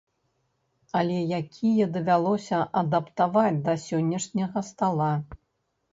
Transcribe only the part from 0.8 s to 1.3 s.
Але